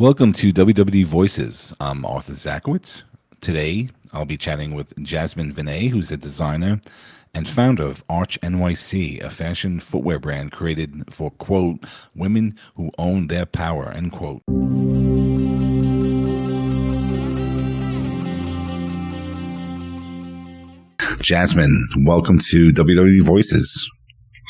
[0.00, 1.74] Welcome to WWD Voices.
[1.78, 3.02] I'm Arthur Zaczkiewicz.
[3.42, 6.80] Today, I'll be chatting with Jazmin Venery, who's a designer
[7.34, 13.26] and founder of Arch NYC, a fashion footwear brand created for, quote, women who own
[13.26, 14.40] their power, end quote.
[21.20, 23.86] Jasmine, welcome to WWD Voices.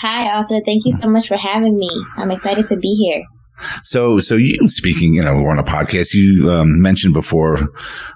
[0.00, 0.60] Hi, Arthur.
[0.64, 1.90] Thank you so much for having me.
[2.16, 3.24] I'm excited to be here.
[3.82, 6.14] So, so you speaking, you know, we're on a podcast.
[6.14, 7.58] You um, mentioned before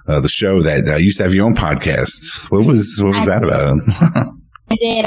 [0.07, 2.49] uh, the show that uh, you used to have your own podcast.
[2.51, 4.35] What was what was I, that about?
[4.71, 5.05] I did.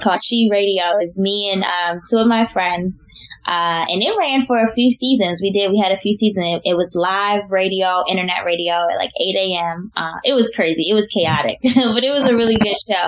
[0.00, 0.98] Called She Radio.
[0.98, 3.06] It's me and um, two of my friends.
[3.46, 5.40] Uh, and it ran for a few seasons.
[5.40, 6.46] We did, we had a few seasons.
[6.46, 9.90] It, it was live radio, internet radio at like 8 a.m.
[9.96, 10.88] Uh, it was crazy.
[10.88, 13.06] It was chaotic, but it was a really good show.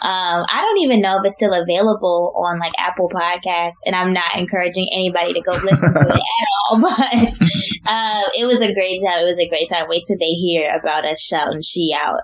[0.00, 4.12] Um, I don't even know if it's still available on like Apple Podcasts, and I'm
[4.12, 6.90] not encouraging anybody to go listen to it at all, but
[7.86, 9.22] uh, it was a great time.
[9.22, 9.86] It was a great time.
[9.88, 12.20] Wait till they hear about us shouting she out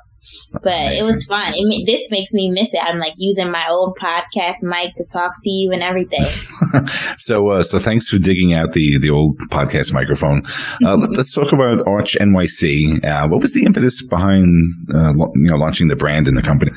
[0.52, 0.98] but Amazing.
[0.98, 1.52] it was fun.
[1.54, 2.80] It, this makes me miss it.
[2.82, 6.26] I'm like using my old podcast mic to talk to you and everything.
[7.16, 10.42] so, uh, so thanks for digging out the the old podcast microphone.
[10.84, 13.04] Uh, let's talk about Arch NYC.
[13.04, 16.72] Uh, what was the impetus behind uh, you know launching the brand in the company?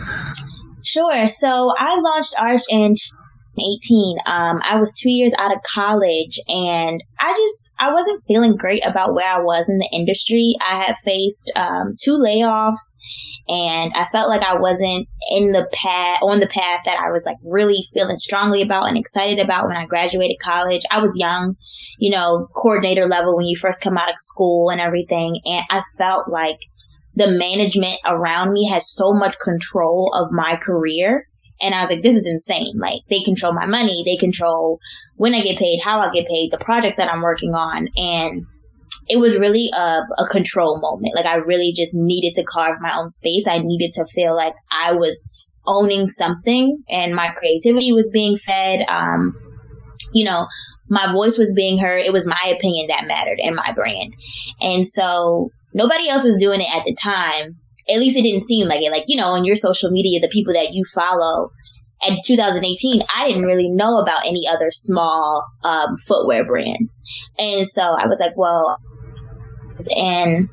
[0.83, 1.27] Sure.
[1.27, 2.95] So I launched Arch in
[3.57, 4.17] 18.
[4.25, 8.85] Um, I was two years out of college and I just, I wasn't feeling great
[8.85, 10.55] about where I was in the industry.
[10.61, 12.97] I had faced, um, two layoffs
[13.47, 17.25] and I felt like I wasn't in the path on the path that I was
[17.25, 20.83] like really feeling strongly about and excited about when I graduated college.
[20.92, 21.53] I was young,
[21.97, 25.83] you know, coordinator level when you first come out of school and everything, and I
[25.97, 26.59] felt like
[27.15, 31.27] the management around me has so much control of my career.
[31.63, 32.73] And I was like, this is insane.
[32.77, 34.03] Like, they control my money.
[34.05, 34.79] They control
[35.15, 37.87] when I get paid, how I get paid, the projects that I'm working on.
[37.97, 38.43] And
[39.07, 41.15] it was really a, a control moment.
[41.15, 43.45] Like I really just needed to carve my own space.
[43.47, 45.27] I needed to feel like I was
[45.65, 48.85] owning something and my creativity was being fed.
[48.89, 49.35] Um,
[50.13, 50.47] you know,
[50.89, 52.01] my voice was being heard.
[52.01, 54.13] It was my opinion that mattered and my brand.
[54.61, 57.57] And so nobody else was doing it at the time.
[57.89, 58.92] At least it didn't seem like it.
[58.92, 61.49] Like, you know, on your social media, the people that you follow,
[62.08, 67.04] in 2018, I didn't really know about any other small um, footwear brands.
[67.39, 68.77] And so I was like, well,
[69.95, 70.49] and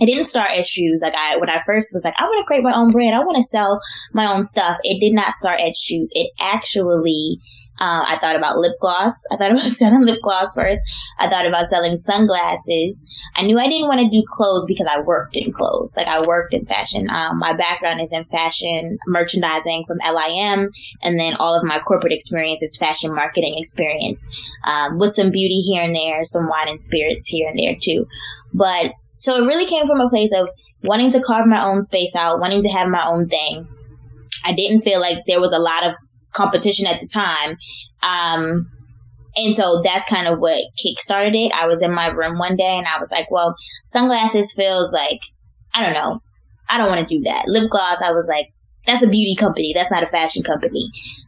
[0.00, 1.00] it didn't start as shoes.
[1.02, 3.14] Like I, when I first was like, I want to create my own brand.
[3.14, 3.80] I want to sell
[4.12, 4.78] my own stuff.
[4.82, 6.10] It did not start as shoes.
[6.14, 7.38] It actually,
[7.80, 9.14] uh, I thought about lip gloss.
[9.32, 10.80] I thought about selling lip gloss first.
[11.18, 13.04] I thought about selling sunglasses.
[13.34, 15.94] I knew I didn't want to do clothes because I worked in clothes.
[15.96, 17.10] Like I worked in fashion.
[17.10, 20.70] Um, my background is in fashion merchandising from LIM.
[21.02, 24.28] And then all of my corporate experience is fashion marketing experience,
[24.66, 28.06] um, with some beauty here and there, some wine and spirits here and there too.
[28.52, 30.48] But so it really came from a place of
[30.82, 33.66] wanting to carve my own space out, wanting to have my own thing.
[34.44, 35.94] I didn't feel like there was a lot of
[36.34, 37.56] competition at the time.
[38.02, 38.66] Um,
[39.36, 41.52] and so that's kind of what kickstarted it.
[41.52, 43.54] I was in my room one day and I was like, well,
[43.92, 45.20] sunglasses feels like,
[45.74, 46.20] I don't know.
[46.68, 47.44] I don't want to do that.
[47.46, 48.46] Lip gloss, I was like,
[48.86, 49.72] that's a beauty company.
[49.74, 50.84] That's not a fashion company.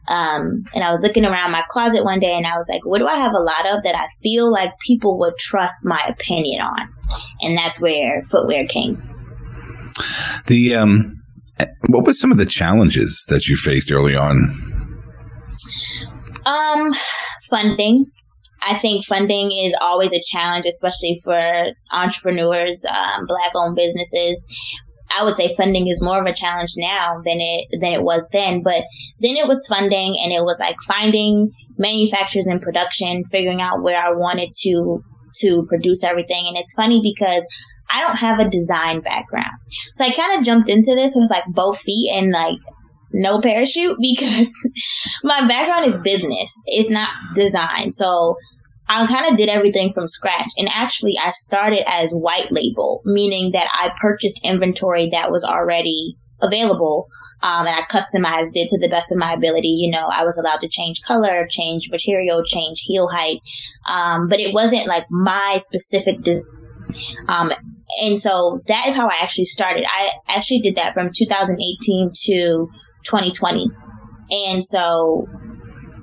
[0.07, 2.99] Um, and I was looking around my closet one day and I was like, what
[2.99, 6.61] do I have a lot of that I feel like people would trust my opinion
[6.61, 6.87] on?
[7.41, 8.97] And that's where footwear came.
[10.45, 11.21] The, um,
[11.87, 14.76] what were some of the challenges that you faced early on?
[16.47, 16.93] Um,
[17.49, 18.05] funding.
[18.63, 24.45] I think funding is always a challenge, especially for entrepreneurs, um, black owned businesses.
[25.17, 28.27] I would say funding is more of a challenge now than it than it was
[28.31, 28.61] then.
[28.63, 28.83] But
[29.19, 33.99] then it was funding, and it was like finding manufacturers and production, figuring out where
[33.99, 35.01] I wanted to
[35.41, 36.45] to produce everything.
[36.47, 37.47] And it's funny because
[37.89, 39.55] I don't have a design background,
[39.93, 42.57] so I kind of jumped into this with like both feet and like
[43.11, 44.51] no parachute because
[45.23, 46.53] my background is business.
[46.67, 47.91] It's not design.
[47.91, 48.35] So
[48.89, 50.49] I kind of did everything from scratch.
[50.57, 56.15] And actually, I started as white label, meaning that I purchased inventory that was already
[56.41, 57.07] available.
[57.43, 59.67] Um, and I customized it to the best of my ability.
[59.67, 63.41] You know, I was allowed to change color, change material, change heel height.
[63.87, 66.49] Um, but it wasn't like my specific design.
[67.27, 67.51] Um,
[68.01, 69.85] and so that is how I actually started.
[69.85, 72.69] I actually did that from 2018 to
[73.07, 73.67] 2020.
[74.29, 75.25] And so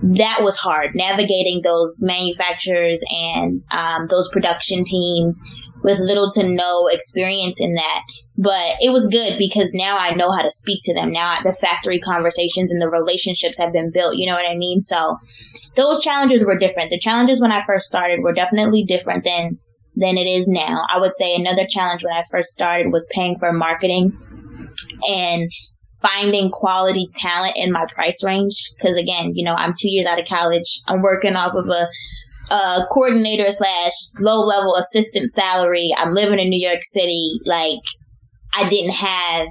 [0.02, 5.40] that was hard navigating those manufacturers and um, those production teams
[5.82, 8.02] with little to no experience in that.
[8.36, 11.12] But it was good because now I know how to speak to them.
[11.12, 14.16] Now the factory conversations and the relationships have been built.
[14.16, 14.80] You know what I mean?
[14.80, 15.16] So
[15.76, 16.90] those challenges were different.
[16.90, 19.58] The challenges when I first started were definitely different than
[19.96, 20.82] than it is now.
[20.92, 24.12] I would say another challenge when I first started was paying for marketing
[25.08, 25.48] and
[26.04, 28.70] finding quality talent in my price range.
[28.80, 30.80] Cause again, you know, I'm two years out of college.
[30.86, 35.90] I'm working off of a, a coordinator slash low level assistant salary.
[35.96, 37.38] I'm living in New York City.
[37.44, 37.80] Like
[38.54, 39.48] I didn't have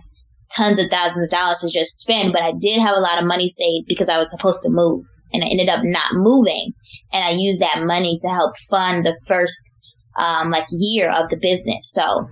[0.56, 3.26] tons of thousands of dollars to just spend, but I did have a lot of
[3.26, 6.74] money saved because I was supposed to move and I ended up not moving.
[7.12, 9.74] And I used that money to help fund the first,
[10.20, 11.92] um, like year of the business.
[11.92, 12.28] So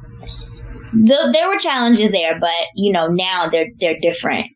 [0.91, 4.47] the, there were challenges there, but you know, now they're, they're different.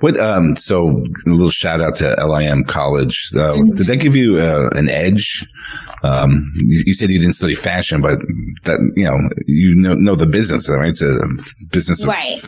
[0.00, 0.18] What?
[0.18, 3.30] Um, so a little shout out to LIM College.
[3.34, 3.74] Uh, mm-hmm.
[3.74, 5.46] Did that give you uh, an edge?
[6.02, 8.18] Um, you, you, said you didn't study fashion, but
[8.64, 9.16] that you know
[9.46, 10.88] you know, know the business, right?
[10.88, 11.20] It's a
[11.70, 12.40] business, right?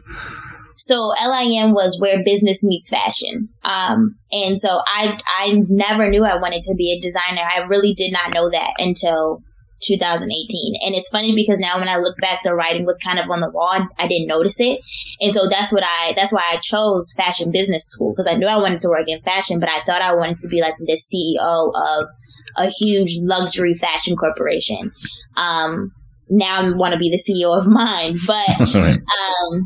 [0.76, 3.49] So LIM was where business meets fashion.
[3.62, 7.43] Um, and so I, I never knew I wanted to be a designer.
[7.49, 9.43] I really did not know that until
[9.84, 10.75] 2018.
[10.84, 13.40] And it's funny because now when I look back, the writing was kind of on
[13.40, 13.86] the wall.
[13.98, 14.81] I didn't notice it.
[15.20, 18.46] And so that's what I, that's why I chose fashion business school because I knew
[18.46, 20.98] I wanted to work in fashion, but I thought I wanted to be like the
[20.98, 22.08] CEO of
[22.56, 24.92] a huge luxury fashion corporation.
[25.36, 25.92] Um,
[26.31, 29.64] now I want to be the CEO of mine, but, um,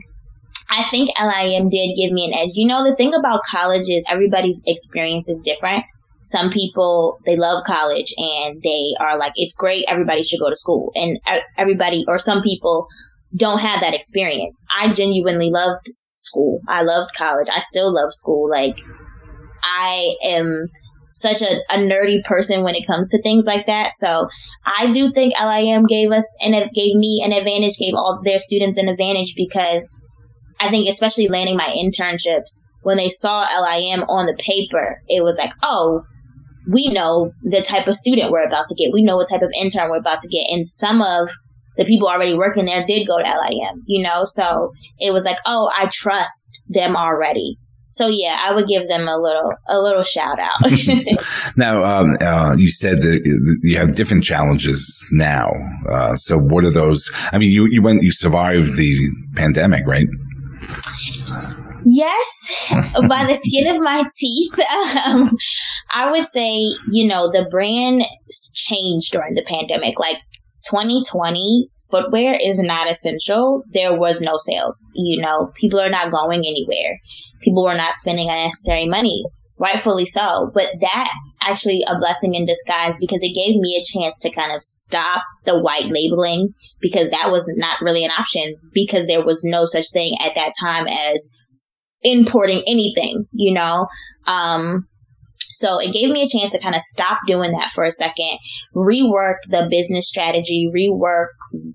[0.70, 2.50] I think LIM did give me an edge.
[2.54, 5.84] You know, the thing about college is everybody's experience is different
[6.28, 10.56] some people they love college and they are like it's great everybody should go to
[10.56, 10.92] school.
[10.94, 11.18] And
[11.56, 12.86] everybody or some people
[13.36, 14.62] don't have that experience.
[14.74, 15.86] I genuinely loved
[16.16, 16.60] school.
[16.68, 17.48] I loved college.
[17.50, 18.48] I still love school.
[18.50, 18.76] Like
[19.64, 20.68] i am
[21.14, 23.92] such a, a nerdy person when it comes to things like that.
[23.92, 24.28] So
[24.66, 28.38] i do think lim gave us and it gave me an advantage gave all their
[28.38, 30.04] students an advantage because
[30.60, 35.36] i think especially landing my internships when they saw LIM on the paper, it was
[35.36, 36.04] like, oh,
[36.70, 38.92] we know the type of student we're about to get.
[38.92, 40.50] We know what type of intern we're about to get.
[40.50, 41.30] And some of
[41.76, 44.24] the people already working there did go to LIM, you know?
[44.24, 47.56] So it was like, oh, I trust them already.
[47.90, 50.60] So yeah, I would give them a little a little shout out.
[51.56, 55.50] now, um, uh, you said that you have different challenges now.
[55.90, 57.10] Uh, so what are those?
[57.32, 58.94] I mean, you you went you survived the
[59.36, 60.06] pandemic, right?
[61.90, 62.66] Yes,
[63.08, 64.52] by the skin of my teeth.
[65.06, 65.30] Um,
[65.94, 66.50] I would say,
[66.90, 68.04] you know, the brand
[68.52, 69.98] changed during the pandemic.
[69.98, 70.18] Like
[70.68, 73.62] 2020, footwear is not essential.
[73.70, 74.88] There was no sales.
[74.94, 76.98] You know, people are not going anywhere.
[77.40, 79.24] People were not spending unnecessary money.
[79.58, 80.50] Rightfully so.
[80.52, 84.54] But that actually a blessing in disguise because it gave me a chance to kind
[84.54, 86.50] of stop the white labeling
[86.80, 90.52] because that was not really an option because there was no such thing at that
[90.60, 91.30] time as
[92.02, 93.86] importing anything, you know?
[94.26, 94.86] Um,
[95.50, 98.38] so it gave me a chance to kind of stop doing that for a second,
[98.76, 101.28] rework the business strategy, rework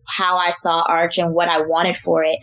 [0.07, 2.37] how I saw Arch and what I wanted for it.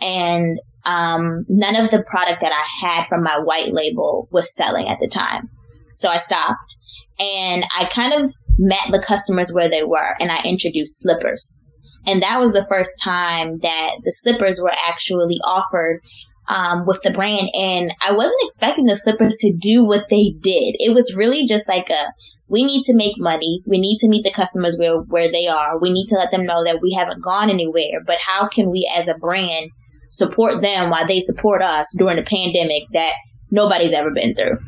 [0.00, 4.88] And um, none of the product that I had from my white label was selling
[4.88, 5.48] at the time.
[5.96, 6.76] So I stopped
[7.18, 11.66] and I kind of met the customers where they were and I introduced slippers.
[12.06, 16.00] And that was the first time that the slippers were actually offered
[16.48, 17.48] um, with the brand.
[17.54, 20.76] And I wasn't expecting the slippers to do what they did.
[20.78, 22.12] It was really just like a,
[22.48, 23.60] we need to make money.
[23.66, 25.80] We need to meet the customers where, where they are.
[25.80, 28.02] We need to let them know that we haven't gone anywhere.
[28.06, 29.70] But how can we as a brand
[30.10, 33.14] support them while they support us during a pandemic that
[33.50, 34.58] nobody's ever been through?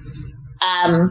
[0.63, 1.11] Um,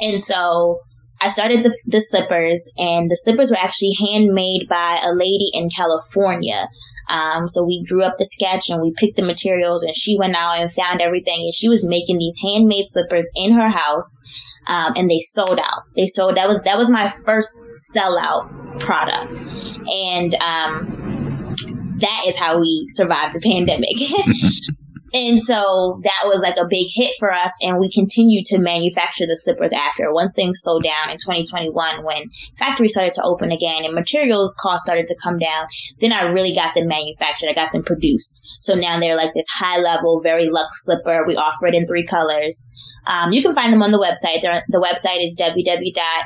[0.00, 0.80] and so
[1.20, 5.70] I started the, the slippers and the slippers were actually handmade by a lady in
[5.74, 6.68] California.
[7.08, 10.34] Um, so we drew up the sketch and we picked the materials and she went
[10.34, 14.20] out and found everything and she was making these handmade slippers in her house.
[14.68, 15.82] Um, and they sold out.
[15.94, 19.40] They sold, that was, that was my first sellout product.
[19.88, 21.54] And, um,
[22.00, 23.96] that is how we survived the pandemic.
[25.14, 27.52] and so that was like a big hit for us.
[27.62, 30.12] And we continued to manufacture the slippers after.
[30.12, 34.84] Once things slowed down in 2021, when factories started to open again and materials costs
[34.84, 35.66] started to come down,
[36.00, 37.48] then I really got them manufactured.
[37.48, 38.40] I got them produced.
[38.60, 41.24] So now they're like this high level, very luxe slipper.
[41.26, 42.68] We offer it in three colors.
[43.06, 44.42] Um, you can find them on the website.
[44.42, 46.22] They're, the website is www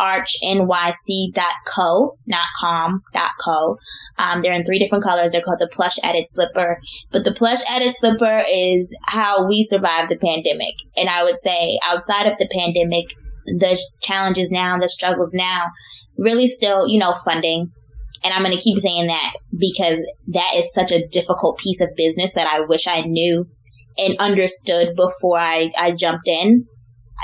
[0.00, 0.58] archnyc.co,
[2.26, 2.44] not.
[4.18, 5.32] Um, they're in three different colors.
[5.32, 6.80] They're called the plush edit slipper.
[7.12, 10.74] But the plush edit slipper is how we survived the pandemic.
[10.96, 13.06] And I would say outside of the pandemic,
[13.46, 15.66] the challenges now, the struggles now,
[16.18, 17.70] really still, you know, funding.
[18.22, 19.98] And I'm going to keep saying that because
[20.28, 23.46] that is such a difficult piece of business that I wish I knew
[23.98, 26.66] and understood before I, I jumped in.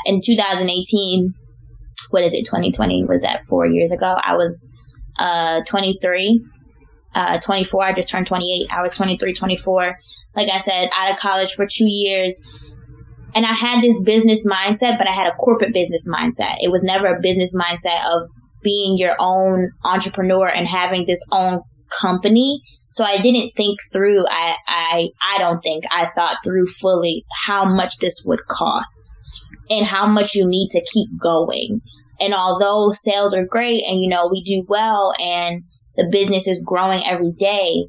[0.07, 1.35] In 2018,
[2.11, 3.05] what is it, 2020?
[3.05, 4.17] Was that four years ago?
[4.23, 4.71] I was
[5.19, 6.45] uh, 23,
[7.15, 7.85] uh, 24.
[7.85, 8.69] I just turned 28.
[8.73, 9.97] I was 23, 24.
[10.37, 12.41] Like I said, out of college for two years.
[13.35, 16.57] And I had this business mindset, but I had a corporate business mindset.
[16.61, 18.25] It was never a business mindset of
[18.63, 21.61] being your own entrepreneur and having this own
[22.01, 22.61] company.
[22.91, 24.25] So I didn't think through.
[24.29, 29.15] I, I, I don't think I thought through fully how much this would cost
[29.69, 31.81] and how much you need to keep going.
[32.21, 35.63] And although sales are great and, you know, we do well and
[35.97, 37.87] the business is growing every day,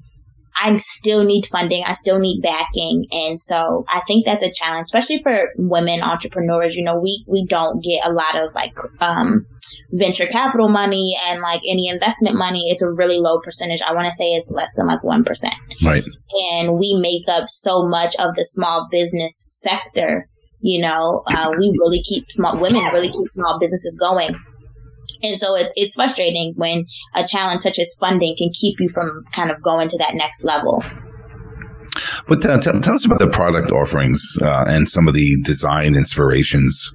[0.61, 1.83] I still need funding.
[1.85, 3.05] I still need backing.
[3.11, 6.75] And so I think that's a challenge, especially for women entrepreneurs.
[6.75, 9.45] You know, we, we don't get a lot of like, um,
[9.93, 12.69] venture capital money and like any investment money.
[12.69, 13.81] It's a really low percentage.
[13.81, 15.25] I want to say it's less than like 1%.
[15.83, 16.03] Right.
[16.53, 20.27] And we make up so much of the small business sector
[20.61, 24.35] you know, uh, we really keep small women really keep small businesses going.
[25.23, 29.23] And so it's, it's frustrating when a challenge such as funding can keep you from
[29.33, 30.83] kind of going to that next level.
[32.27, 35.95] But uh, t- tell us about the product offerings uh, and some of the design
[35.95, 36.89] inspirations.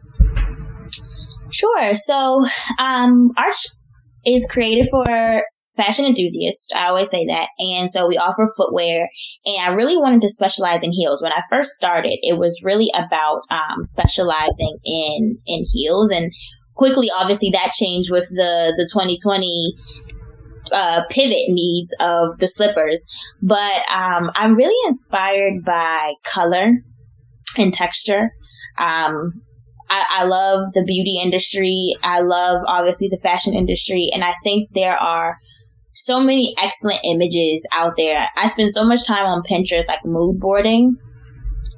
[1.50, 1.94] Sure.
[1.94, 2.44] So,
[2.82, 3.66] um, Arch
[4.24, 5.42] is created for
[5.76, 6.72] fashion enthusiast.
[6.74, 7.48] I always say that.
[7.58, 9.08] And so we offer footwear
[9.44, 11.22] and I really wanted to specialize in heels.
[11.22, 16.32] When I first started, it was really about, um, specializing in, in heels and
[16.74, 19.74] quickly, obviously that changed with the, the 2020
[20.72, 23.04] uh, pivot needs of the slippers.
[23.42, 26.72] But um, I'm really inspired by color
[27.58, 28.30] and texture.
[28.78, 29.30] Um,
[29.88, 31.94] I, I, love the beauty industry.
[32.02, 34.10] I love obviously the fashion industry.
[34.12, 35.38] And I think there are
[35.96, 38.28] so many excellent images out there.
[38.36, 40.96] I spend so much time on Pinterest, like mood boarding,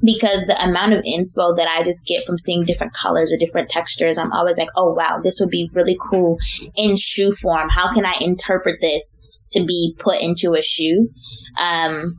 [0.02, 3.68] because the amount of inspo that I just get from seeing different colors or different
[3.68, 6.36] textures, I'm always like, oh wow, this would be really cool
[6.76, 7.68] in shoe form.
[7.70, 9.20] How can I interpret this
[9.52, 11.08] to be put into a shoe?
[11.60, 12.14] Um,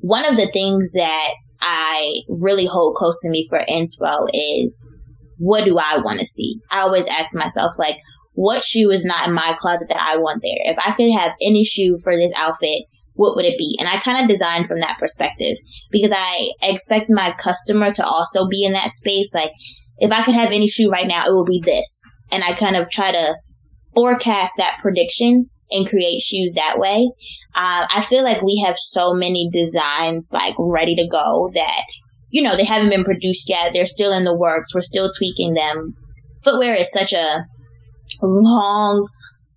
[0.00, 4.88] one of the things that I really hold close to me for inspo is
[5.38, 6.60] what do I want to see?
[6.70, 7.96] I always ask myself, like,
[8.34, 10.58] what shoe is not in my closet that I want there?
[10.64, 12.82] If I could have any shoe for this outfit,
[13.14, 13.76] what would it be?
[13.78, 15.56] And I kind of designed from that perspective
[15.90, 19.32] because I expect my customer to also be in that space.
[19.32, 19.52] Like,
[19.98, 22.02] if I could have any shoe right now, it will be this.
[22.32, 23.36] And I kind of try to
[23.94, 27.08] forecast that prediction and create shoes that way.
[27.54, 31.82] Uh, I feel like we have so many designs like ready to go that,
[32.30, 33.72] you know, they haven't been produced yet.
[33.72, 34.74] They're still in the works.
[34.74, 35.94] We're still tweaking them.
[36.42, 37.44] Footwear is such a
[38.22, 39.06] long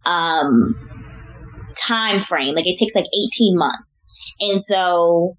[0.05, 0.75] um,
[1.77, 2.55] time frame.
[2.55, 4.03] Like it takes like 18 months.
[4.39, 5.35] And so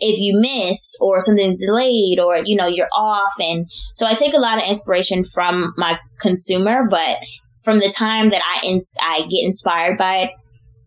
[0.00, 4.32] if you miss or something's delayed or you know you're off and so I take
[4.32, 7.16] a lot of inspiration from my consumer, but
[7.64, 10.30] from the time that I ins- I get inspired by it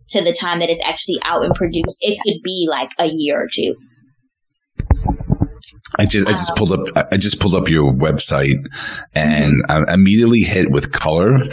[0.10, 3.42] to the time that it's actually out and produced, it could be like a year
[3.42, 3.76] or two.
[6.02, 8.66] I just I just pulled up I just pulled up your website
[9.14, 9.90] and mm-hmm.
[9.90, 11.44] I immediately hit with color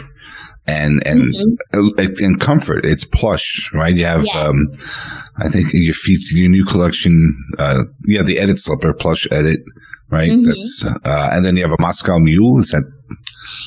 [0.67, 1.35] and and
[1.75, 2.25] mm-hmm.
[2.25, 2.87] and comfort.
[2.87, 3.95] It's plush, right?
[3.95, 4.37] You have, yes.
[4.37, 4.73] um,
[5.37, 9.61] I think your feet, your new collection, uh, yeah, the edit slipper, plush edit,
[10.11, 10.31] right?
[10.31, 10.47] Mm-hmm.
[10.47, 12.61] That's uh, and then you have a Moscow Mule.
[12.61, 12.91] Is that?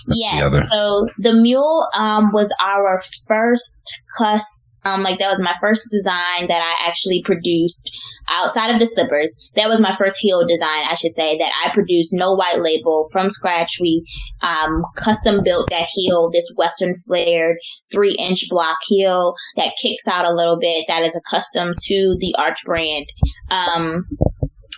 [0.07, 0.51] yes.
[0.51, 5.87] The so the Mule um, was our first custom um, like that was my first
[5.89, 7.91] design that I actually produced
[8.29, 9.35] outside of the slippers.
[9.55, 13.05] That was my first heel design, I should say, that I produced no white label
[13.11, 13.77] from scratch.
[13.79, 14.05] We,
[14.41, 17.57] um, custom built that heel, this Western flared
[17.91, 20.85] three inch block heel that kicks out a little bit.
[20.87, 23.07] That is a custom to the Arch brand.
[23.49, 24.05] Um,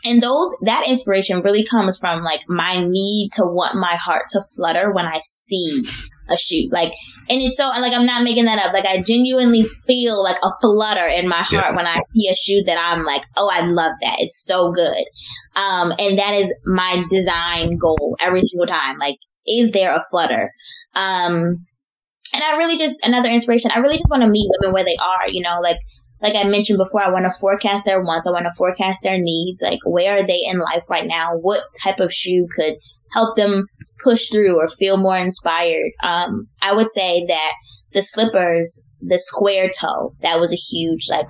[0.06, 4.42] and those that inspiration really comes from like my need to want my heart to
[4.56, 5.86] flutter when I see
[6.30, 6.70] a shoe.
[6.72, 6.94] Like,
[7.30, 8.74] and it's so, like, I'm not making that up.
[8.74, 11.76] Like, I genuinely feel like a flutter in my heart yeah.
[11.76, 14.18] when I see a shoe that I'm like, oh, I love that.
[14.20, 15.04] It's so good.
[15.56, 18.98] Um, and that is my design goal every single time.
[18.98, 20.52] Like, is there a flutter?
[20.96, 21.58] Um,
[22.34, 24.98] and I really just, another inspiration, I really just want to meet women where they
[25.02, 25.78] are, you know, like,
[26.22, 28.26] like I mentioned before, I want to forecast their wants.
[28.26, 29.62] I want to forecast their needs.
[29.62, 31.36] Like, where are they in life right now?
[31.36, 32.76] What type of shoe could
[33.14, 33.68] help them
[34.04, 35.92] push through or feel more inspired.
[36.04, 37.54] Um, I would say that
[37.94, 41.28] the slippers, the square toe, that was a huge like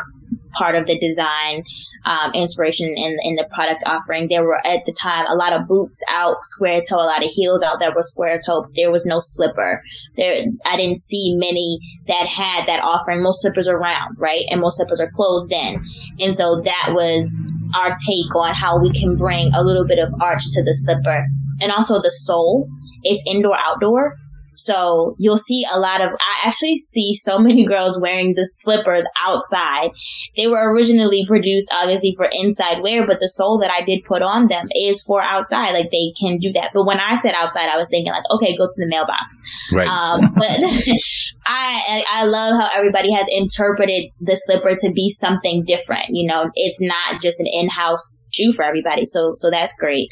[0.54, 1.64] part of the design
[2.06, 4.28] um, inspiration in in the product offering.
[4.28, 7.32] There were at the time a lot of boots out square toe, a lot of
[7.32, 8.66] heels out that were square toe.
[8.76, 9.82] There was no slipper.
[10.16, 13.24] There, I didn't see many that had that offering.
[13.24, 15.84] Most slippers are round, right, and most slippers are closed in,
[16.20, 20.14] and so that was our take on how we can bring a little bit of
[20.22, 21.26] arch to the slipper
[21.62, 22.68] and also the sole.
[23.04, 24.16] It's indoor outdoor.
[24.56, 29.04] So you'll see a lot of, I actually see so many girls wearing the slippers
[29.26, 29.92] outside.
[30.36, 34.22] They were originally produced obviously for inside wear, but the sole that I did put
[34.22, 35.72] on them is for outside.
[35.72, 36.72] Like they can do that.
[36.74, 39.38] But when I said outside, I was thinking like, okay, go to the mailbox.
[39.72, 39.88] Right.
[39.88, 40.50] Um, but
[41.46, 46.06] I, I love how everybody has interpreted the slipper to be something different.
[46.10, 49.06] You know, it's not just an in-house shoe for everybody.
[49.06, 50.08] So, so that's great.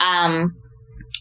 [0.00, 0.52] Um,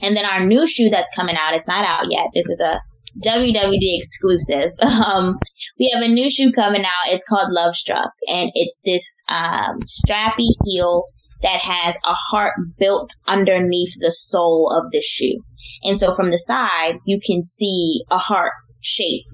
[0.01, 2.27] and then our new shoe that's coming out, it's not out yet.
[2.33, 2.79] This is a
[3.23, 4.71] WWD exclusive.
[5.05, 5.37] Um,
[5.79, 7.13] we have a new shoe coming out.
[7.13, 11.03] It's called Love Struck, and it's this um, strappy heel
[11.41, 15.39] that has a heart built underneath the sole of the shoe.
[15.83, 19.25] And so from the side, you can see a heart shape.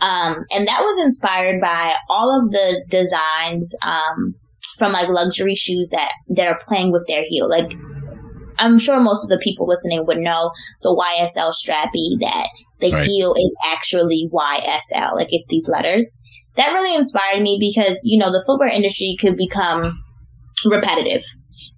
[0.00, 4.34] Um, and that was inspired by all of the designs um,
[4.78, 7.48] from like luxury shoes that that are playing with their heel.
[7.48, 7.72] Like
[8.58, 10.50] I'm sure most of the people listening would know
[10.82, 12.48] the YSL strappy that
[12.80, 13.06] the right.
[13.06, 15.14] heel is actually YSL.
[15.14, 16.16] Like it's these letters.
[16.56, 20.00] That really inspired me because, you know, the footwear industry could become
[20.64, 21.24] repetitive.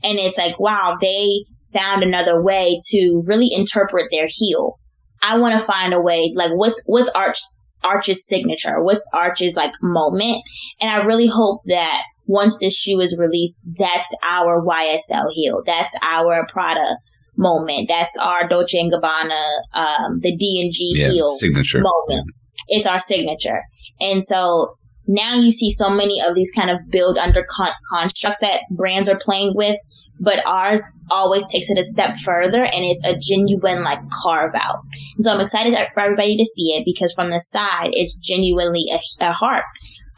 [0.03, 4.79] And it's like, wow, they found another way to really interpret their heel.
[5.23, 7.39] I want to find a way, like what's, what's Arch,
[7.83, 8.83] Arch's signature?
[8.83, 10.43] What's Arch's like moment?
[10.81, 15.63] And I really hope that once this shoe is released, that's our YSL heel.
[15.65, 16.97] That's our Prada
[17.37, 17.89] moment.
[17.89, 19.43] That's our Dolce and Gabbana,
[19.75, 22.31] um, the D and G yeah, heel signature moment.
[22.69, 22.79] Yeah.
[22.79, 23.63] It's our signature.
[24.01, 28.41] And so now you see so many of these kind of build under con- constructs
[28.41, 29.79] that brands are playing with,
[30.19, 34.81] but ours always takes it a step further and it's a genuine like carve out.
[35.17, 38.87] And so I'm excited for everybody to see it because from the side, it's genuinely
[38.93, 39.65] a, a heart.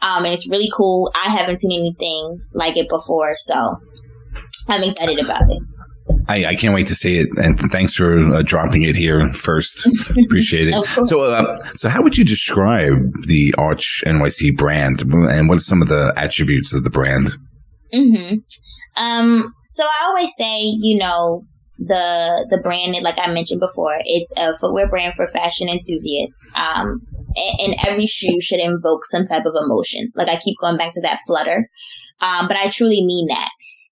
[0.01, 1.11] Um, and it's really cool.
[1.13, 3.75] I haven't seen anything like it before, so
[4.69, 5.61] I'm excited about it.
[6.27, 9.87] I, I can't wait to see it, and thanks for uh, dropping it here first.
[10.25, 11.05] Appreciate it.
[11.05, 15.81] so, uh, so how would you describe the Arch NYC brand, and what are some
[15.81, 17.29] of the attributes of the brand?
[17.93, 18.37] Mm-hmm.
[18.95, 21.43] Um, so I always say, you know,
[21.79, 26.47] the the brand, like I mentioned before, it's a footwear brand for fashion enthusiasts.
[26.53, 27.01] Um,
[27.61, 30.11] and, every shoe should invoke some type of emotion.
[30.15, 31.69] Like I keep going back to that flutter.
[32.21, 33.49] Um, but I truly mean that.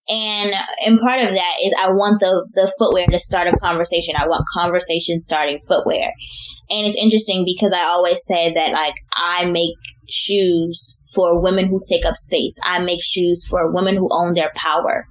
[0.10, 0.54] And
[0.86, 4.16] and part of that is I want the the footwear to start a conversation.
[4.18, 6.12] I want conversation starting footwear.
[6.70, 9.76] And it's interesting because I always say that like I make
[10.10, 12.58] shoes for women who take up space.
[12.64, 15.06] I make shoes for women who own their power.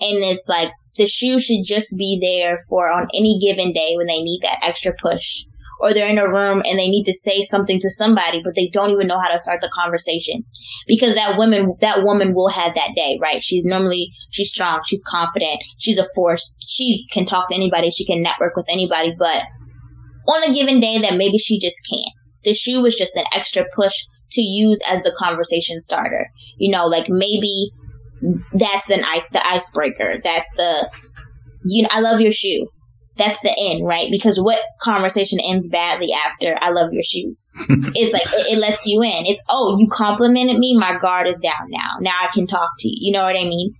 [0.00, 4.06] And it's like the shoe should just be there for on any given day when
[4.06, 5.44] they need that extra push
[5.80, 8.68] or they're in a room and they need to say something to somebody, but they
[8.68, 10.44] don't even know how to start the conversation
[10.86, 13.42] because that woman, that woman will have that day, right?
[13.42, 18.04] She's normally, she's strong, she's confident, she's a force, she can talk to anybody, she
[18.04, 19.42] can network with anybody, but
[20.28, 22.14] on a given day that maybe she just can't.
[22.44, 23.94] The shoe was just an extra push
[24.32, 26.30] to use as the conversation starter.
[26.58, 27.70] You know, like maybe
[28.52, 30.20] that's the ice, the icebreaker.
[30.22, 30.90] That's the,
[31.64, 32.68] you know, I love your shoe
[33.20, 34.08] that's the end, right?
[34.10, 37.54] Because what conversation ends badly after I love your shoes?
[37.68, 39.26] it's like it, it, lets you in.
[39.26, 41.98] It's oh, you complimented me, my guard is down now.
[42.00, 42.94] Now I can talk to you.
[42.98, 43.74] You know what I mean?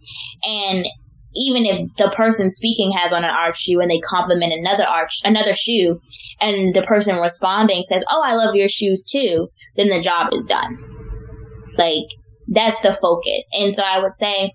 [0.46, 0.86] And
[1.34, 5.20] even if the person speaking has on an arch shoe and they compliment another arch
[5.24, 6.00] another shoe
[6.40, 10.44] and the person responding says, "Oh, I love your shoes too," then the job is
[10.44, 10.76] done.
[11.78, 12.08] Like
[12.50, 13.48] that's the focus.
[13.52, 14.52] And so I would say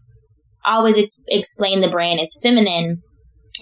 [0.66, 3.02] always ex- explain the brand as feminine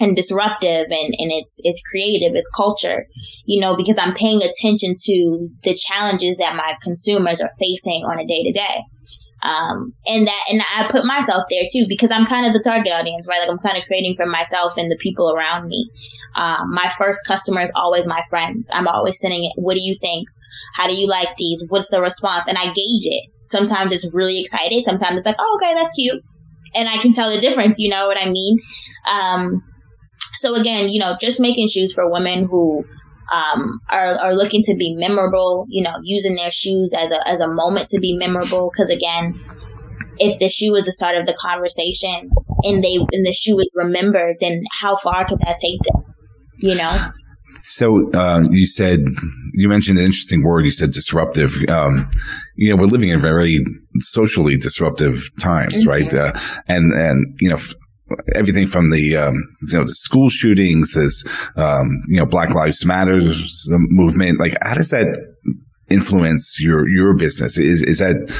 [0.00, 3.06] and disruptive and, and it's it's creative, it's culture,
[3.46, 8.18] you know, because I'm paying attention to the challenges that my consumers are facing on
[8.18, 8.82] a day to day.
[9.42, 12.92] Um, and that, and I put myself there too because I'm kind of the target
[12.92, 13.40] audience, right?
[13.40, 15.90] Like I'm kind of creating for myself and the people around me.
[16.34, 18.70] Um, my first customer is always my friends.
[18.72, 19.52] I'm always sending it.
[19.56, 20.26] What do you think?
[20.74, 21.64] How do you like these?
[21.68, 22.48] What's the response?
[22.48, 23.30] And I gauge it.
[23.42, 24.84] Sometimes it's really excited.
[24.84, 26.22] Sometimes it's like, oh, okay, that's cute.
[26.74, 27.78] And I can tell the difference.
[27.78, 28.58] You know what I mean?
[29.10, 29.62] Um,
[30.34, 32.84] so again, you know, just making shoes for women who
[33.32, 37.40] um, are, are looking to be memorable, you know, using their shoes as a, as
[37.40, 38.70] a moment to be memorable.
[38.76, 39.34] Cause again,
[40.18, 42.30] if the shoe is the start of the conversation
[42.62, 46.04] and they, and the shoe is remembered, then how far could that take them?
[46.58, 47.10] You know?
[47.64, 49.00] So uh, you said
[49.54, 50.66] you mentioned an interesting word.
[50.66, 51.56] You said disruptive.
[51.70, 52.10] Um,
[52.56, 53.64] you know, we're living in very
[54.00, 55.88] socially disruptive times, mm-hmm.
[55.88, 56.12] right?
[56.12, 57.56] Uh, and and you know,
[58.34, 61.24] everything from the um, you know the school shootings, this
[61.56, 64.38] um, you know Black Lives Matters movement.
[64.38, 65.16] Like, how does that
[65.88, 67.56] influence your your business?
[67.56, 68.30] Is is that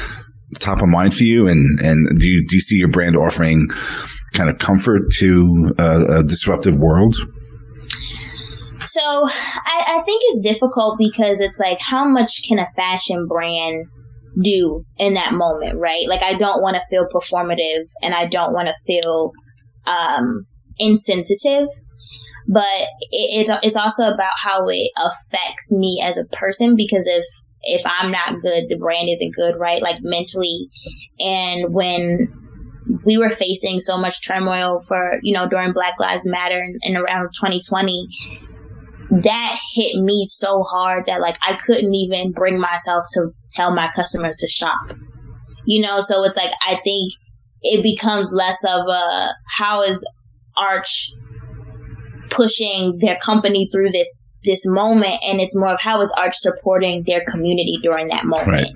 [0.59, 1.47] top of mind for you?
[1.47, 3.69] And and do you do you see your brand offering
[4.33, 7.15] kind of comfort to a, a disruptive world?
[8.85, 13.85] So I, I think it's difficult because it's like how much can a fashion brand
[14.41, 16.07] do in that moment, right?
[16.07, 19.31] Like I don't want to feel performative and I don't want to feel
[19.87, 20.45] um,
[20.77, 21.67] insensitive,
[22.47, 27.25] but it, it, it's also about how it affects me as a person because if
[27.67, 29.81] if I'm not good, the brand isn't good, right?
[29.81, 30.69] Like mentally.
[31.19, 32.19] And when
[33.03, 36.95] we were facing so much turmoil for, you know, during Black Lives Matter and, and
[36.95, 38.07] around 2020,
[39.09, 43.89] that hit me so hard that like I couldn't even bring myself to tell my
[43.95, 44.79] customers to shop.
[45.65, 47.11] You know, so it's like I think
[47.61, 50.07] it becomes less of a how is
[50.57, 51.11] Arch
[52.29, 57.03] pushing their company through this this moment and it's more of how is Arch supporting
[57.05, 58.47] their community during that moment.
[58.47, 58.73] Right.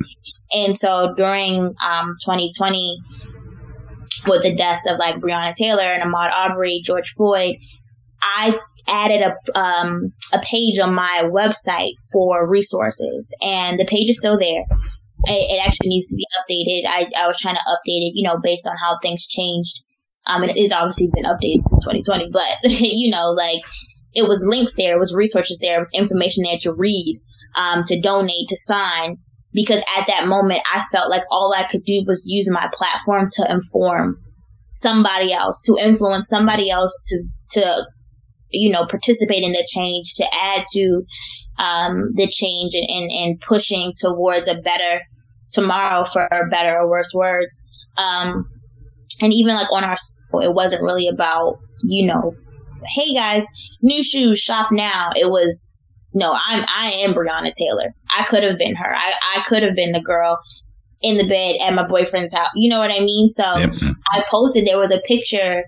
[0.51, 2.97] And so during um, 2020
[4.27, 7.55] with the death of like Breonna Taylor and Ahmaud Arbery, George Floyd,
[8.21, 14.19] I added a um, a page on my website for resources, and the page is
[14.19, 14.63] still there
[15.25, 16.87] it, it actually needs to be updated.
[16.87, 19.81] I, I was trying to update it, you know, based on how things changed.
[20.25, 23.61] Um, and it is obviously been updated in 2020, but you know, like
[24.13, 27.19] it was links there, it was resources there, it was information there to read,
[27.57, 29.17] um, to donate, to sign.
[29.51, 33.29] Because at that moment, I felt like all I could do was use my platform
[33.31, 34.17] to inform
[34.67, 37.23] somebody else, to influence somebody else to,
[37.59, 37.85] to,
[38.51, 41.03] you know, participate in the change, to add to,
[41.57, 45.01] um, the change and, and, and, pushing towards a better
[45.51, 47.65] tomorrow for better or worse words.
[47.97, 48.45] Um,
[49.21, 52.33] and even like on our, school, it wasn't really about, you know,
[52.95, 53.45] hey guys,
[53.81, 55.11] new shoes, shop now.
[55.15, 55.75] It was,
[56.13, 57.93] no, I'm, I am Breonna Taylor.
[58.17, 58.95] I could have been her.
[58.95, 60.39] I, I could have been the girl
[61.01, 62.49] in the bed at my boyfriend's house.
[62.55, 63.29] You know what I mean?
[63.29, 63.71] So yep.
[64.11, 65.63] I posted, there was a picture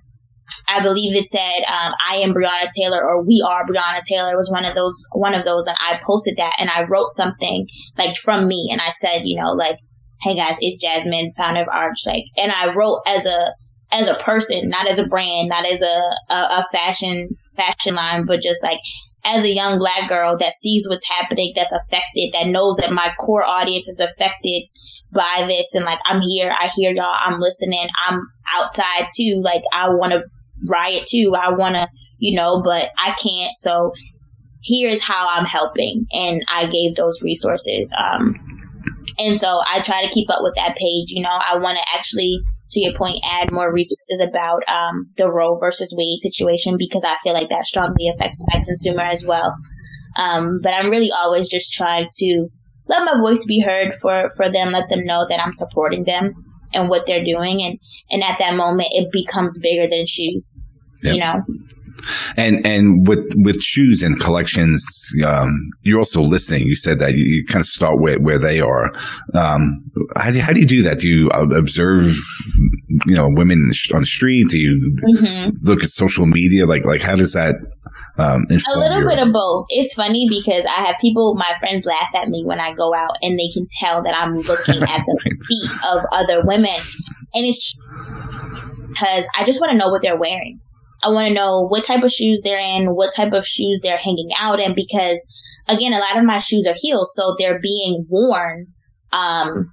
[0.68, 4.36] I believe it said, um, I am Breonna Taylor or we are Breonna Taylor.
[4.36, 5.68] Was one of those, one of those.
[5.68, 8.70] And I posted that and I wrote something like from me.
[8.72, 9.78] And I said, you know, like,
[10.22, 12.06] Hey guys, it's Jazmin, founder of Arch.
[12.06, 13.54] Like, and I wrote as a,
[13.92, 18.26] as a person, not as a brand, not as a, a, a fashion, fashion line,
[18.26, 18.80] but just like,
[19.24, 23.14] as a young black girl that sees what's happening, that's affected, that knows that my
[23.20, 24.64] core audience is affected
[25.14, 25.76] by this.
[25.76, 28.22] And like, I'm here, I hear y'all, I'm listening, I'm
[28.56, 29.42] outside too.
[29.44, 30.22] Like, I want to
[30.70, 31.34] riot too.
[31.36, 33.54] I want to, you know, but I can't.
[33.54, 33.92] So
[34.64, 36.06] here's how I'm helping.
[36.12, 37.94] And I gave those resources.
[37.98, 38.36] Um,
[39.20, 41.12] and so I try to keep up with that page.
[41.12, 42.40] You know, I want to actually,
[42.72, 47.16] to your point, add more resources about um, the Roe versus Wade situation because I
[47.18, 49.54] feel like that strongly affects my consumer as well.
[50.18, 52.48] Um, but I'm really always just trying to
[52.88, 56.34] let my voice be heard for, for them, let them know that I'm supporting them
[56.74, 57.80] and what they're doing and
[58.10, 60.64] and at that moment it becomes bigger than shoes
[61.04, 61.14] yep.
[61.14, 61.42] you know
[62.38, 64.84] and and with with shoes and collections,
[65.26, 66.64] um, you're also listening.
[66.64, 68.92] You said that you, you, kind of start where, where they are.
[69.34, 69.76] Um,
[70.16, 71.00] how, do, how do you do that?
[71.00, 72.16] Do you observe,
[73.06, 74.48] you know, women on the street?
[74.50, 75.50] Do you mm-hmm.
[75.64, 76.66] look at social media?
[76.66, 77.56] Like like how does that
[78.18, 79.66] um, a little your- bit of both.
[79.70, 83.18] It's funny because I have people, my friends laugh at me when I go out
[83.22, 86.80] and they can tell that I'm looking at the feet of other women.
[87.34, 87.76] And it's
[88.90, 90.60] because I just want to know what they're wearing.
[91.04, 93.98] I want to know what type of shoes they're in, what type of shoes they're
[93.98, 95.26] hanging out in, because
[95.68, 98.68] again, a lot of my shoes are heels, so they're being worn
[99.14, 99.66] um,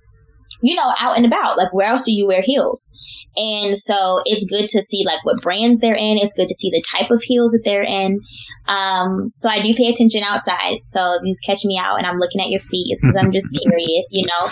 [0.63, 1.57] you know, out and about.
[1.57, 2.91] Like, where else do you wear heels?
[3.37, 6.19] And so it's good to see like what brands they're in.
[6.19, 8.19] It's good to see the type of heels that they're in.
[8.67, 10.79] Um, so I do pay attention outside.
[10.91, 13.33] So if you catch me out and I'm looking at your feet, it's because I'm
[13.33, 14.47] just curious, you know.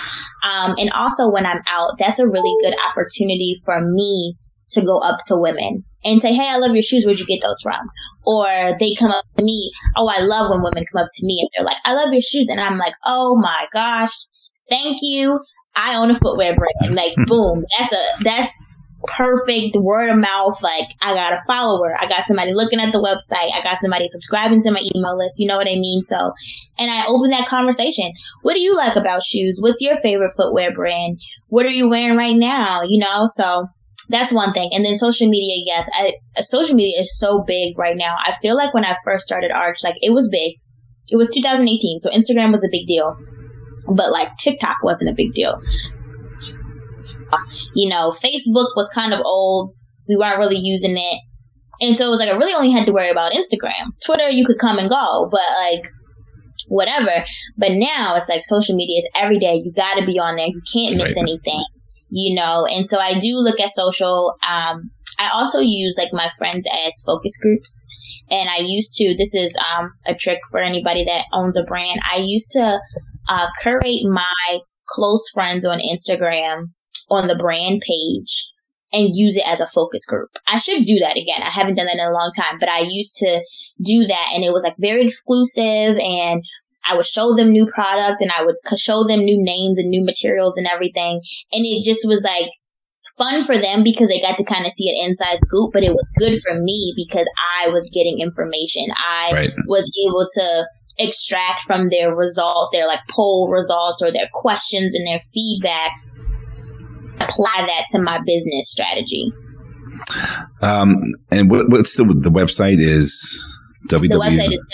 [0.49, 4.35] Um, and also when I'm out, that's a really good opportunity for me
[4.71, 7.05] to go up to women and say, Hey, I love your shoes.
[7.05, 7.91] Where'd you get those from?
[8.25, 9.73] Or they come up to me.
[9.97, 12.23] Oh, I love when women come up to me and they're like, I love your
[12.23, 12.49] shoes.
[12.49, 14.13] And I'm like, Oh my gosh,
[14.69, 15.41] thank you.
[15.75, 16.95] I own a footwear brand.
[16.95, 17.25] Like, hmm.
[17.25, 17.65] boom.
[17.79, 18.63] That's a, that's
[19.05, 20.63] perfect word of mouth.
[20.63, 21.95] Like, I got a follower.
[21.99, 23.53] I got somebody looking at the website.
[23.55, 25.37] I got somebody subscribing to my email list.
[25.39, 26.03] You know what I mean?
[26.05, 26.33] So,
[26.79, 28.13] and I open that conversation.
[28.43, 29.59] What do you like about shoes?
[29.61, 31.21] What's your favorite footwear brand?
[31.49, 32.83] What are you wearing right now?
[32.83, 33.69] You know, so
[34.09, 34.71] that's one thing.
[34.73, 38.17] And then social media, yes, I, social media is so big right now.
[38.25, 40.55] I feel like when I first started Arch, like it was big.
[41.11, 43.17] It was 2018, so Instagram was a big deal,
[43.87, 45.61] but like TikTok wasn't a big deal.
[47.75, 49.73] You know, Facebook was kind of old.
[50.09, 51.21] We weren't really using it.
[51.81, 53.93] And so it was like I really only had to worry about Instagram.
[54.05, 55.85] Twitter, you could come and go, but like
[56.69, 57.25] whatever.
[57.57, 59.61] But now it's like social media is every day.
[59.63, 60.49] You got to be on there.
[60.49, 61.23] You can't miss right.
[61.23, 61.65] anything
[62.11, 64.35] you know, and so I do look at social.
[64.43, 67.87] Um, I also use like my friends as focus groups.
[68.31, 72.01] And I used to, this is um, a trick for anybody that owns a brand.
[72.11, 72.81] I used to
[73.29, 76.67] uh, curate my close friends on Instagram
[77.11, 78.51] on the brand page
[78.93, 80.31] and use it as a focus group.
[80.47, 81.43] I should do that again.
[81.43, 83.45] I haven't done that in a long time, but I used to
[83.83, 86.43] do that and it was like very exclusive and
[86.89, 90.05] I would show them new product and I would show them new names and new
[90.05, 91.21] materials and everything.
[91.53, 92.51] And it just was like
[93.17, 95.93] fun for them because they got to kind of see an inside scoop, but it
[95.93, 97.27] was good for me because
[97.59, 98.87] I was getting information.
[98.97, 99.51] I right.
[99.67, 100.67] was able to
[100.99, 105.93] extract from their result, their like poll results or their questions and their feedback,
[107.21, 109.33] apply that to my business strategy.
[110.61, 110.97] Um,
[111.31, 113.56] and what, what's the the website is
[113.87, 114.09] www.
[114.09, 114.65] The website is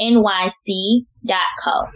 [0.00, 1.88] www.archnyc.co.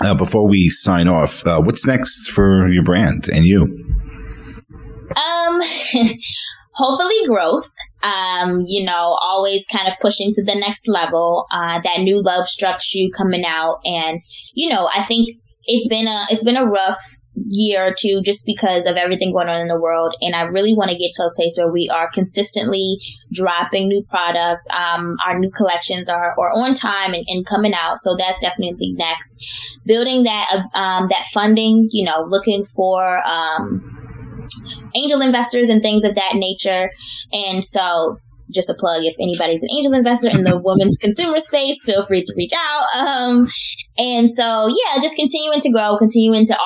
[0.00, 3.62] Uh, before we sign off, uh, what's next for your brand and you?
[5.16, 5.60] Um,
[6.78, 7.68] hopefully growth.
[8.02, 11.46] Um, you know, always kind of pushing to the next level.
[11.50, 14.20] Uh, that new Love Struck shoe coming out, and
[14.54, 15.28] you know, I think
[15.64, 17.02] it's been a it's been a rough
[17.46, 20.14] year or two just because of everything going on in the world.
[20.20, 22.98] And I really want to get to a place where we are consistently
[23.32, 24.68] dropping new product.
[24.74, 27.98] Um, our new collections are, are on time and, and coming out.
[28.00, 29.78] So that's definitely next.
[29.84, 33.94] Building that, um, that funding, you know, looking for, um,
[34.94, 36.90] angel investors and things of that nature.
[37.32, 38.16] And so
[38.50, 42.22] just a plug if anybody's an angel investor in the women's consumer space feel free
[42.22, 43.48] to reach out um,
[43.98, 46.56] and so yeah just continuing to grow continuing to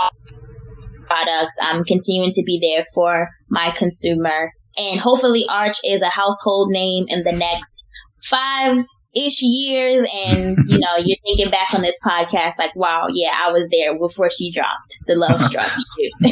[1.13, 1.57] products.
[1.61, 4.53] I'm continuing to be there for my consumer.
[4.79, 7.85] And hopefully Arch is a household name in the next
[8.23, 13.31] five ish years and you know you're thinking back on this podcast like wow yeah
[13.45, 15.67] i was there before she dropped the love struck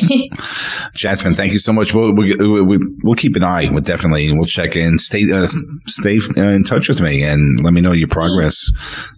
[0.97, 1.93] Jazmin thank you so much.
[1.93, 4.99] We'll, we'll, we'll, keep an eye we'll definitely we'll check in.
[4.99, 5.47] Stay uh,
[5.87, 8.71] stay in touch with me and let me know your progress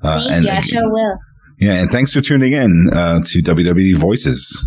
[0.03, 1.17] uh, and, you, i sure will.
[1.59, 4.67] Yeah and thanks for tuning in uh, to WWD voices